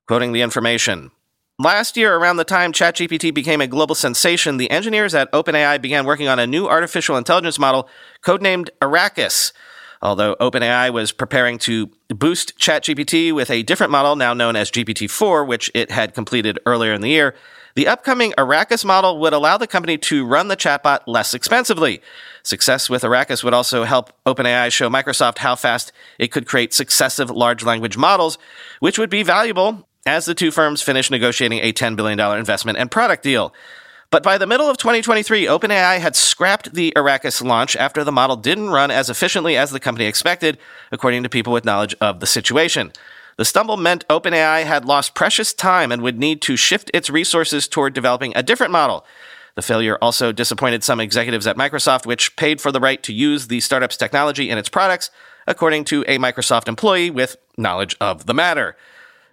Quoting 0.09 0.33
the 0.33 0.41
information. 0.41 1.11
Last 1.57 1.95
year, 1.95 2.17
around 2.17 2.35
the 2.35 2.43
time 2.43 2.73
ChatGPT 2.73 3.33
became 3.33 3.61
a 3.61 3.67
global 3.67 3.95
sensation, 3.95 4.57
the 4.57 4.69
engineers 4.69 5.15
at 5.15 5.31
OpenAI 5.31 5.81
began 5.81 6.05
working 6.05 6.27
on 6.27 6.37
a 6.37 6.45
new 6.45 6.67
artificial 6.67 7.15
intelligence 7.15 7.57
model 7.57 7.87
codenamed 8.21 8.67
Arrakis. 8.81 9.53
Although 10.01 10.35
OpenAI 10.41 10.91
was 10.91 11.13
preparing 11.13 11.57
to 11.59 11.91
boost 12.09 12.59
ChatGPT 12.59 13.31
with 13.31 13.49
a 13.49 13.63
different 13.63 13.93
model 13.93 14.17
now 14.17 14.33
known 14.33 14.57
as 14.57 14.69
GPT 14.69 15.09
4, 15.09 15.45
which 15.45 15.71
it 15.73 15.91
had 15.91 16.13
completed 16.13 16.59
earlier 16.65 16.91
in 16.91 16.99
the 16.99 17.09
year, 17.09 17.35
the 17.79 17.87
upcoming 17.87 18.33
Arrakis 18.33 18.83
model 18.83 19.19
would 19.19 19.31
allow 19.31 19.57
the 19.57 19.65
company 19.65 19.97
to 19.97 20.25
run 20.25 20.49
the 20.49 20.57
chatbot 20.57 20.99
less 21.07 21.33
expensively. 21.33 22.01
Success 22.43 22.89
with 22.89 23.03
Arrakis 23.03 23.41
would 23.41 23.53
also 23.53 23.85
help 23.85 24.11
OpenAI 24.25 24.69
show 24.69 24.89
Microsoft 24.89 25.37
how 25.37 25.55
fast 25.55 25.93
it 26.17 26.29
could 26.29 26.45
create 26.45 26.73
successive 26.73 27.29
large 27.31 27.63
language 27.63 27.95
models, 27.95 28.37
which 28.81 28.99
would 28.99 29.09
be 29.09 29.23
valuable 29.23 29.87
as 30.05 30.25
the 30.25 30.35
two 30.35 30.51
firms 30.51 30.81
finish 30.81 31.09
negotiating 31.09 31.59
a 31.59 31.71
$10 31.71 31.95
billion 31.95 32.19
investment 32.37 32.77
and 32.77 32.91
product 32.91 33.23
deal. 33.23 33.53
But 34.11 34.23
by 34.23 34.37
the 34.37 34.47
middle 34.47 34.69
of 34.69 34.75
2023, 34.75 35.45
OpenAI 35.45 35.99
had 35.99 36.17
scrapped 36.17 36.73
the 36.73 36.91
Arrakis 36.97 37.41
launch 37.41 37.77
after 37.77 38.03
the 38.03 38.11
model 38.11 38.35
didn't 38.35 38.71
run 38.71 38.91
as 38.91 39.09
efficiently 39.09 39.55
as 39.55 39.71
the 39.71 39.79
company 39.79 40.05
expected, 40.05 40.57
according 40.91 41.23
to 41.23 41.29
people 41.29 41.53
with 41.53 41.63
knowledge 41.63 41.95
of 42.01 42.19
the 42.19 42.27
situation. 42.27 42.91
The 43.39 43.45
stumble 43.45 43.77
meant 43.77 44.05
OpenAI 44.09 44.65
had 44.65 44.83
lost 44.83 45.15
precious 45.15 45.53
time 45.53 45.93
and 45.93 46.01
would 46.01 46.19
need 46.19 46.41
to 46.41 46.57
shift 46.57 46.91
its 46.93 47.09
resources 47.09 47.69
toward 47.69 47.93
developing 47.93 48.33
a 48.35 48.43
different 48.43 48.73
model. 48.73 49.05
The 49.55 49.61
failure 49.61 49.97
also 50.01 50.33
disappointed 50.33 50.83
some 50.83 50.99
executives 50.99 51.47
at 51.47 51.55
Microsoft, 51.55 52.05
which 52.05 52.35
paid 52.35 52.59
for 52.59 52.73
the 52.73 52.81
right 52.81 53.01
to 53.01 53.13
use 53.13 53.47
the 53.47 53.61
startup's 53.61 53.95
technology 53.95 54.49
in 54.49 54.57
its 54.57 54.67
products, 54.67 55.09
according 55.47 55.85
to 55.85 56.03
a 56.05 56.17
Microsoft 56.17 56.67
employee 56.67 57.09
with 57.09 57.37
knowledge 57.57 57.95
of 58.01 58.25
the 58.25 58.33
matter. 58.33 58.75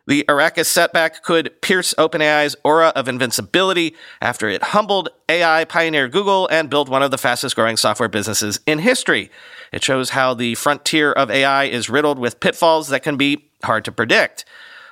The 0.07 0.25
Arrakis 0.29 0.67
setback 0.67 1.25
could 1.25 1.61
pierce 1.61 1.93
OpenAI's 1.95 2.55
aura 2.63 2.93
of 2.95 3.09
invincibility 3.09 3.97
after 4.23 4.49
it 4.49 4.63
humbled 4.63 5.09
AI 5.29 5.65
pioneer 5.65 6.07
Google 6.07 6.47
and 6.47 6.71
built 6.71 6.89
one 6.89 7.03
of 7.03 7.11
the 7.11 7.19
fastest 7.19 7.57
growing 7.57 7.77
software 7.77 8.09
businesses 8.09 8.61
in 8.67 8.79
history. 8.79 9.33
It 9.73 9.83
shows 9.83 10.11
how 10.11 10.33
the 10.33 10.55
frontier 10.55 11.11
of 11.11 11.29
AI 11.29 11.65
is 11.65 11.91
riddled 11.91 12.21
with 12.21 12.39
pitfalls 12.39 12.87
that 12.91 13.03
can 13.03 13.17
be 13.17 13.46
hard 13.65 13.85
to 13.85 13.93
predict. 13.93 14.45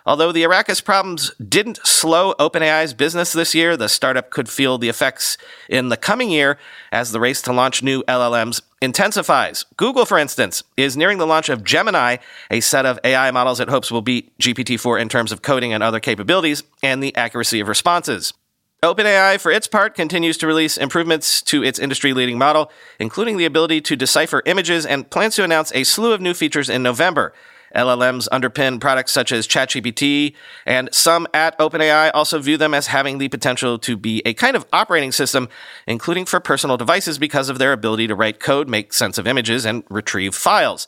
Although 0.06 0.32
the 0.32 0.42
Arrakis 0.42 0.84
problems 0.84 1.32
didn't 1.36 1.80
slow 1.82 2.34
OpenAI's 2.34 2.92
business 2.92 3.32
this 3.32 3.54
year, 3.54 3.74
the 3.74 3.88
startup 3.88 4.28
could 4.28 4.50
feel 4.50 4.76
the 4.76 4.90
effects 4.90 5.38
in 5.66 5.88
the 5.88 5.96
coming 5.96 6.30
year 6.30 6.58
as 6.92 7.10
the 7.10 7.20
race 7.20 7.40
to 7.42 7.54
launch 7.54 7.82
new 7.82 8.02
LLMs 8.02 8.60
intensifies. 8.82 9.64
Google, 9.78 10.04
for 10.04 10.18
instance, 10.18 10.62
is 10.76 10.94
nearing 10.94 11.16
the 11.16 11.26
launch 11.26 11.48
of 11.48 11.64
Gemini, 11.64 12.18
a 12.50 12.60
set 12.60 12.84
of 12.84 13.00
AI 13.02 13.30
models 13.30 13.60
it 13.60 13.70
hopes 13.70 13.90
will 13.90 14.02
beat 14.02 14.36
GPT 14.38 14.78
4 14.78 14.98
in 14.98 15.08
terms 15.08 15.32
of 15.32 15.40
coding 15.40 15.72
and 15.72 15.82
other 15.82 16.00
capabilities 16.00 16.64
and 16.82 17.02
the 17.02 17.16
accuracy 17.16 17.60
of 17.60 17.68
responses. 17.68 18.34
OpenAI, 18.82 19.40
for 19.40 19.50
its 19.50 19.66
part, 19.66 19.94
continues 19.94 20.36
to 20.36 20.46
release 20.46 20.76
improvements 20.76 21.40
to 21.40 21.64
its 21.64 21.78
industry 21.78 22.12
leading 22.12 22.36
model, 22.36 22.70
including 22.98 23.38
the 23.38 23.46
ability 23.46 23.80
to 23.80 23.96
decipher 23.96 24.42
images 24.44 24.84
and 24.84 25.08
plans 25.08 25.36
to 25.36 25.44
announce 25.44 25.72
a 25.74 25.84
slew 25.84 26.12
of 26.12 26.20
new 26.20 26.34
features 26.34 26.68
in 26.68 26.82
November. 26.82 27.32
LLMs 27.74 28.28
underpin 28.30 28.80
products 28.80 29.12
such 29.12 29.32
as 29.32 29.46
ChatGPT, 29.46 30.34
and 30.66 30.88
some 30.92 31.26
at 31.34 31.58
OpenAI 31.58 32.10
also 32.14 32.38
view 32.38 32.56
them 32.56 32.74
as 32.74 32.88
having 32.88 33.18
the 33.18 33.28
potential 33.28 33.78
to 33.80 33.96
be 33.96 34.22
a 34.24 34.34
kind 34.34 34.56
of 34.56 34.66
operating 34.72 35.12
system, 35.12 35.48
including 35.86 36.24
for 36.24 36.40
personal 36.40 36.76
devices 36.76 37.18
because 37.18 37.48
of 37.48 37.58
their 37.58 37.72
ability 37.72 38.06
to 38.06 38.14
write 38.14 38.40
code, 38.40 38.68
make 38.68 38.92
sense 38.92 39.18
of 39.18 39.26
images, 39.26 39.64
and 39.64 39.84
retrieve 39.88 40.34
files. 40.34 40.86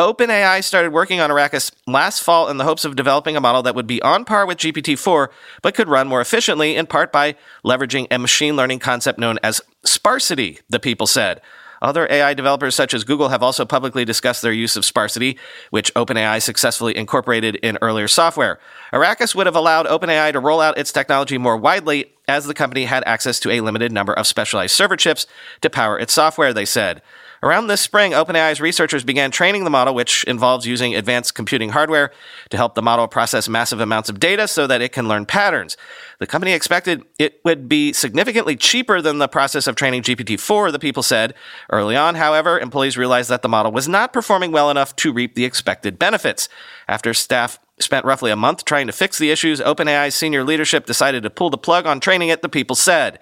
OpenAI 0.00 0.64
started 0.64 0.94
working 0.94 1.20
on 1.20 1.28
Arrakis 1.28 1.72
last 1.86 2.22
fall 2.22 2.48
in 2.48 2.56
the 2.56 2.64
hopes 2.64 2.86
of 2.86 2.96
developing 2.96 3.36
a 3.36 3.40
model 3.40 3.62
that 3.62 3.74
would 3.74 3.86
be 3.86 4.00
on 4.00 4.24
par 4.24 4.46
with 4.46 4.56
GPT 4.56 4.98
4, 4.98 5.30
but 5.60 5.74
could 5.74 5.88
run 5.88 6.08
more 6.08 6.22
efficiently, 6.22 6.74
in 6.74 6.86
part 6.86 7.12
by 7.12 7.36
leveraging 7.66 8.06
a 8.10 8.18
machine 8.18 8.56
learning 8.56 8.78
concept 8.78 9.18
known 9.18 9.38
as 9.42 9.60
sparsity, 9.84 10.58
the 10.70 10.80
people 10.80 11.06
said. 11.06 11.42
Other 11.82 12.06
AI 12.10 12.34
developers 12.34 12.74
such 12.74 12.92
as 12.92 13.04
Google 13.04 13.30
have 13.30 13.42
also 13.42 13.64
publicly 13.64 14.04
discussed 14.04 14.42
their 14.42 14.52
use 14.52 14.76
of 14.76 14.84
sparsity, 14.84 15.38
which 15.70 15.92
OpenAI 15.94 16.42
successfully 16.42 16.96
incorporated 16.96 17.56
in 17.56 17.78
earlier 17.80 18.08
software. 18.08 18.58
Arrakis 18.92 19.34
would 19.34 19.46
have 19.46 19.56
allowed 19.56 19.86
OpenAI 19.86 20.32
to 20.32 20.40
roll 20.40 20.60
out 20.60 20.76
its 20.76 20.92
technology 20.92 21.38
more 21.38 21.56
widely 21.56 22.12
as 22.28 22.46
the 22.46 22.54
company 22.54 22.84
had 22.84 23.02
access 23.06 23.40
to 23.40 23.50
a 23.50 23.60
limited 23.60 23.92
number 23.92 24.12
of 24.12 24.26
specialized 24.26 24.74
server 24.74 24.96
chips 24.96 25.26
to 25.62 25.70
power 25.70 25.98
its 25.98 26.12
software, 26.12 26.52
they 26.52 26.66
said. 26.66 27.02
Around 27.42 27.68
this 27.68 27.80
spring, 27.80 28.12
OpenAI's 28.12 28.60
researchers 28.60 29.02
began 29.02 29.30
training 29.30 29.64
the 29.64 29.70
model, 29.70 29.94
which 29.94 30.24
involves 30.24 30.66
using 30.66 30.94
advanced 30.94 31.34
computing 31.34 31.70
hardware 31.70 32.12
to 32.50 32.58
help 32.58 32.74
the 32.74 32.82
model 32.82 33.08
process 33.08 33.48
massive 33.48 33.80
amounts 33.80 34.10
of 34.10 34.20
data 34.20 34.46
so 34.46 34.66
that 34.66 34.82
it 34.82 34.92
can 34.92 35.08
learn 35.08 35.24
patterns. 35.24 35.78
The 36.18 36.26
company 36.26 36.52
expected 36.52 37.02
it 37.18 37.40
would 37.42 37.66
be 37.66 37.94
significantly 37.94 38.56
cheaper 38.56 39.00
than 39.00 39.18
the 39.18 39.28
process 39.28 39.66
of 39.66 39.74
training 39.74 40.02
GPT 40.02 40.38
4, 40.38 40.70
the 40.70 40.78
people 40.78 41.02
said. 41.02 41.32
Early 41.70 41.96
on, 41.96 42.14
however, 42.16 42.60
employees 42.60 42.98
realized 42.98 43.30
that 43.30 43.40
the 43.40 43.48
model 43.48 43.72
was 43.72 43.88
not 43.88 44.12
performing 44.12 44.52
well 44.52 44.70
enough 44.70 44.94
to 44.96 45.10
reap 45.10 45.34
the 45.34 45.46
expected 45.46 45.98
benefits. 45.98 46.50
After 46.88 47.14
staff 47.14 47.58
spent 47.78 48.04
roughly 48.04 48.30
a 48.30 48.36
month 48.36 48.66
trying 48.66 48.86
to 48.86 48.92
fix 48.92 49.16
the 49.16 49.30
issues, 49.30 49.60
OpenAI's 49.60 50.14
senior 50.14 50.44
leadership 50.44 50.84
decided 50.84 51.22
to 51.22 51.30
pull 51.30 51.48
the 51.48 51.56
plug 51.56 51.86
on 51.86 52.00
training 52.00 52.28
it, 52.28 52.42
the 52.42 52.50
people 52.50 52.76
said. 52.76 53.18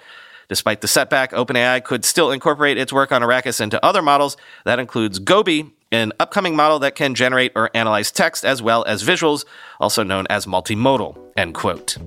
Despite 0.48 0.80
the 0.80 0.88
setback, 0.88 1.32
OpenAI 1.32 1.84
could 1.84 2.06
still 2.06 2.30
incorporate 2.30 2.78
its 2.78 2.90
work 2.90 3.12
on 3.12 3.20
Arrakis 3.20 3.60
into 3.60 3.84
other 3.84 4.00
models. 4.00 4.38
That 4.64 4.78
includes 4.78 5.18
Gobi, 5.18 5.74
an 5.92 6.12
upcoming 6.18 6.56
model 6.56 6.78
that 6.78 6.94
can 6.94 7.14
generate 7.14 7.52
or 7.54 7.70
analyze 7.74 8.10
text 8.10 8.46
as 8.46 8.62
well 8.62 8.82
as 8.86 9.04
visuals, 9.04 9.44
also 9.78 10.02
known 10.02 10.26
as 10.30 10.46
multimodal. 10.46 11.18
End 11.36 11.54
quote. 11.54 11.98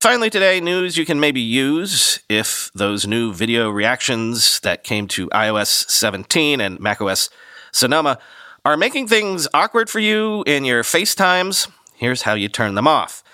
Finally, 0.00 0.30
today, 0.30 0.60
news 0.60 0.96
you 0.96 1.04
can 1.04 1.18
maybe 1.18 1.40
use 1.40 2.20
if 2.28 2.70
those 2.72 3.04
new 3.04 3.32
video 3.32 3.68
reactions 3.68 4.60
that 4.60 4.84
came 4.84 5.08
to 5.08 5.28
iOS 5.30 5.90
17 5.90 6.60
and 6.60 6.78
macOS 6.78 7.30
Sonoma 7.72 8.20
are 8.64 8.76
making 8.76 9.08
things 9.08 9.48
awkward 9.52 9.90
for 9.90 9.98
you 9.98 10.44
in 10.46 10.64
your 10.64 10.84
FaceTimes 10.84 11.68
Here's 11.98 12.22
how 12.22 12.34
you 12.34 12.48
turn 12.48 12.76
them 12.76 12.86
off. 12.86 13.24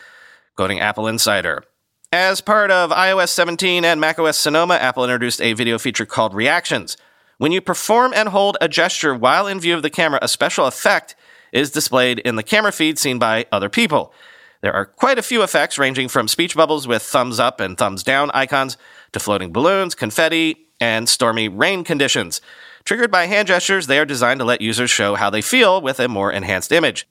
Quoting 0.56 0.80
Apple 0.80 1.06
Insider. 1.06 1.64
As 2.11 2.40
part 2.40 2.71
of 2.71 2.90
iOS 2.90 3.28
17 3.28 3.85
and 3.85 4.00
macOS 4.00 4.38
Sonoma, 4.38 4.76
Apple 4.76 5.04
introduced 5.04 5.42
a 5.42 5.52
video 5.52 5.78
feature 5.78 6.06
called 6.06 6.33
Reactions. 6.33 6.97
When 7.37 7.52
you 7.52 7.61
perform 7.61 8.14
and 8.14 8.30
hold 8.30 8.56
a 8.62 8.68
gesture 8.68 9.14
while 9.14 9.47
in 9.47 9.61
view 9.61 9.75
of 9.75 9.83
the 9.83 9.90
camera, 9.90 10.18
a 10.23 10.28
special 10.28 10.64
effect 10.64 11.14
is 11.52 11.71
displayed 11.71 12.21
in 12.21 12.37
the 12.37 12.42
camera 12.42 12.73
feed 12.73 12.99
seen 12.99 13.18
by 13.18 13.44
other 13.52 13.68
people. 13.68 14.14
There 14.62 14.73
are 14.73 14.87
quite 14.87 15.18
a 15.18 15.23
few 15.23 15.42
effects, 15.42 15.78
ranging 15.78 16.09
from 16.09 16.26
speech 16.26 16.56
bubbles 16.56 16.88
with 16.88 17.02
thumbs 17.02 17.38
up 17.38 17.61
and 17.61 17.76
thumbs 17.76 18.02
down 18.02 18.30
icons 18.33 18.78
to 19.12 19.21
floating 19.21 19.52
balloons, 19.52 19.94
confetti, 19.94 20.68
and 20.80 21.06
stormy 21.06 21.49
rain 21.49 21.85
conditions. 21.85 22.40
Triggered 22.85 23.11
by 23.11 23.26
hand 23.26 23.49
gestures, 23.49 23.88
they 23.88 23.99
are 23.99 24.06
designed 24.06 24.40
to 24.40 24.47
let 24.47 24.62
users 24.62 24.90
show 24.90 25.16
how 25.16 25.28
they 25.28 25.42
feel 25.42 25.83
with 25.83 26.00
a 26.00 26.09
more 26.09 26.33
enhanced 26.33 26.73
image. 26.73 27.06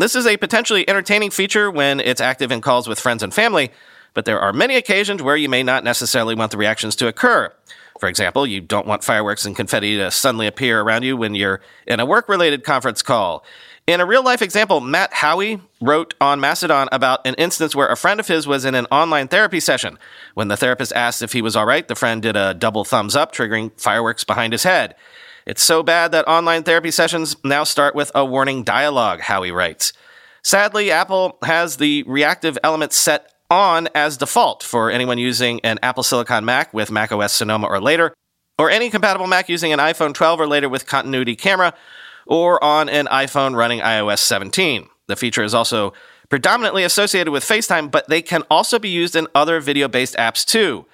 This 0.00 0.16
is 0.16 0.26
a 0.26 0.38
potentially 0.38 0.88
entertaining 0.88 1.30
feature 1.30 1.70
when 1.70 2.00
it's 2.00 2.22
active 2.22 2.50
in 2.50 2.62
calls 2.62 2.88
with 2.88 2.98
friends 2.98 3.22
and 3.22 3.34
family, 3.34 3.70
but 4.14 4.24
there 4.24 4.40
are 4.40 4.50
many 4.50 4.76
occasions 4.76 5.22
where 5.22 5.36
you 5.36 5.46
may 5.46 5.62
not 5.62 5.84
necessarily 5.84 6.34
want 6.34 6.52
the 6.52 6.56
reactions 6.56 6.96
to 6.96 7.06
occur. 7.06 7.52
For 7.98 8.08
example, 8.08 8.46
you 8.46 8.62
don't 8.62 8.86
want 8.86 9.04
fireworks 9.04 9.44
and 9.44 9.54
confetti 9.54 9.98
to 9.98 10.10
suddenly 10.10 10.46
appear 10.46 10.80
around 10.80 11.02
you 11.02 11.18
when 11.18 11.34
you're 11.34 11.60
in 11.86 12.00
a 12.00 12.06
work 12.06 12.30
related 12.30 12.64
conference 12.64 13.02
call. 13.02 13.44
In 13.86 14.00
a 14.00 14.06
real 14.06 14.24
life 14.24 14.40
example, 14.40 14.80
Matt 14.80 15.12
Howie 15.12 15.60
wrote 15.82 16.14
on 16.18 16.40
Mastodon 16.40 16.88
about 16.92 17.26
an 17.26 17.34
instance 17.34 17.76
where 17.76 17.88
a 17.88 17.96
friend 17.96 18.20
of 18.20 18.26
his 18.26 18.46
was 18.46 18.64
in 18.64 18.74
an 18.74 18.86
online 18.86 19.28
therapy 19.28 19.60
session. 19.60 19.98
When 20.32 20.48
the 20.48 20.56
therapist 20.56 20.94
asked 20.94 21.20
if 21.20 21.34
he 21.34 21.42
was 21.42 21.56
all 21.56 21.66
right, 21.66 21.86
the 21.86 21.94
friend 21.94 22.22
did 22.22 22.36
a 22.36 22.54
double 22.54 22.84
thumbs 22.84 23.14
up, 23.14 23.34
triggering 23.34 23.78
fireworks 23.78 24.24
behind 24.24 24.54
his 24.54 24.62
head. 24.62 24.94
It's 25.46 25.62
so 25.62 25.82
bad 25.82 26.12
that 26.12 26.28
online 26.28 26.62
therapy 26.62 26.90
sessions 26.90 27.36
now 27.44 27.64
start 27.64 27.94
with 27.94 28.10
a 28.14 28.24
warning 28.24 28.62
dialogue, 28.62 29.20
Howie 29.20 29.50
writes. 29.50 29.92
Sadly, 30.42 30.90
Apple 30.90 31.38
has 31.42 31.76
the 31.76 32.02
reactive 32.04 32.58
element 32.62 32.92
set 32.92 33.32
on 33.50 33.88
as 33.94 34.16
default 34.16 34.62
for 34.62 34.90
anyone 34.90 35.18
using 35.18 35.60
an 35.60 35.78
Apple 35.82 36.02
Silicon 36.02 36.44
Mac 36.44 36.72
with 36.72 36.90
macOS 36.90 37.32
Sonoma 37.32 37.66
or 37.66 37.80
later, 37.80 38.14
or 38.58 38.70
any 38.70 38.90
compatible 38.90 39.26
Mac 39.26 39.48
using 39.48 39.72
an 39.72 39.78
iPhone 39.78 40.14
12 40.14 40.40
or 40.40 40.46
later 40.46 40.68
with 40.68 40.86
continuity 40.86 41.34
camera, 41.34 41.74
or 42.26 42.62
on 42.62 42.88
an 42.88 43.06
iPhone 43.06 43.56
running 43.56 43.80
iOS 43.80 44.18
17. 44.18 44.88
The 45.08 45.16
feature 45.16 45.42
is 45.42 45.54
also 45.54 45.92
predominantly 46.28 46.84
associated 46.84 47.32
with 47.32 47.44
FaceTime, 47.44 47.90
but 47.90 48.08
they 48.08 48.22
can 48.22 48.44
also 48.50 48.78
be 48.78 48.88
used 48.88 49.16
in 49.16 49.26
other 49.34 49.60
video 49.60 49.88
based 49.88 50.14
apps 50.16 50.44
too. 50.44 50.86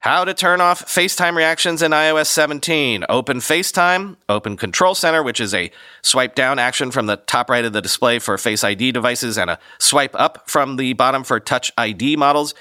How 0.00 0.24
to 0.24 0.32
turn 0.32 0.62
off 0.62 0.86
FaceTime 0.86 1.36
reactions 1.36 1.82
in 1.82 1.90
iOS 1.92 2.28
17. 2.28 3.04
Open 3.10 3.36
FaceTime, 3.36 4.16
open 4.30 4.56
Control 4.56 4.94
Center, 4.94 5.22
which 5.22 5.40
is 5.40 5.52
a 5.52 5.70
swipe 6.00 6.34
down 6.34 6.58
action 6.58 6.90
from 6.90 7.04
the 7.04 7.16
top 7.16 7.50
right 7.50 7.66
of 7.66 7.74
the 7.74 7.82
display 7.82 8.18
for 8.18 8.38
Face 8.38 8.64
ID 8.64 8.92
devices 8.92 9.36
and 9.36 9.50
a 9.50 9.58
swipe 9.78 10.18
up 10.18 10.48
from 10.48 10.76
the 10.76 10.94
bottom 10.94 11.22
for 11.22 11.38
Touch 11.38 11.70
ID 11.76 12.16
models. 12.16 12.54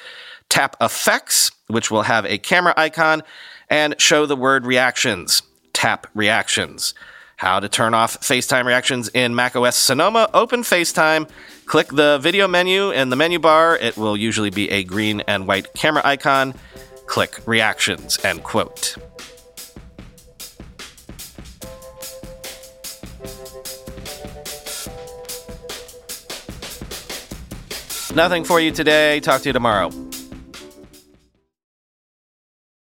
Tap 0.50 0.76
Effects, 0.82 1.52
which 1.68 1.90
will 1.90 2.02
have 2.02 2.26
a 2.26 2.38
camera 2.38 2.74
icon, 2.76 3.24
and 3.70 3.96
show 4.02 4.26
the 4.26 4.36
word 4.36 4.66
reactions. 4.66 5.42
Tap 5.72 6.08
Reactions. 6.14 6.94
How 7.38 7.62
to 7.62 7.70
turn 7.70 7.94
off 7.94 8.20
FaceTime 8.20 8.66
reactions 8.66 9.08
in 9.14 9.34
macOS 9.34 9.78
Sonoma. 9.78 10.30
Open 10.34 10.62
FaceTime, 10.62 11.30
click 11.68 11.88
the 11.88 12.18
video 12.18 12.50
menu 12.50 12.92
in 12.92 13.12
the 13.12 13.16
menu 13.16 13.40
bar. 13.40 13.78
It 13.78 13.96
will 13.96 14.18
usually 14.18 14.50
be 14.50 14.70
a 14.72 14.84
green 14.84 15.22
and 15.22 15.48
white 15.48 15.74
camera 15.74 16.02
icon 16.04 16.54
click 17.10 17.42
reactions, 17.48 18.24
end 18.24 18.44
quote. 18.44 18.96
Nothing 28.16 28.44
for 28.44 28.60
you 28.60 28.72
today. 28.72 29.20
Talk 29.20 29.42
to 29.42 29.50
you 29.50 29.54
tomorrow. 29.54 30.09